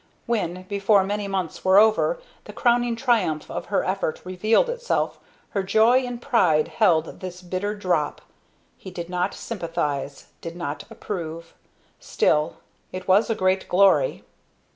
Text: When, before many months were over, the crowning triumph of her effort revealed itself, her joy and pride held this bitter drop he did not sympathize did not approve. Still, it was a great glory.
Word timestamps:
When, 0.25 0.63
before 0.63 1.03
many 1.03 1.27
months 1.27 1.63
were 1.63 1.77
over, 1.77 2.19
the 2.45 2.53
crowning 2.53 2.95
triumph 2.95 3.51
of 3.51 3.65
her 3.67 3.83
effort 3.83 4.19
revealed 4.25 4.67
itself, 4.67 5.19
her 5.51 5.61
joy 5.61 6.07
and 6.07 6.19
pride 6.19 6.69
held 6.69 7.19
this 7.19 7.43
bitter 7.43 7.75
drop 7.75 8.21
he 8.79 8.89
did 8.89 9.11
not 9.11 9.35
sympathize 9.35 10.25
did 10.41 10.55
not 10.55 10.85
approve. 10.89 11.53
Still, 11.99 12.55
it 12.91 13.07
was 13.07 13.29
a 13.29 13.35
great 13.35 13.69
glory. 13.69 14.23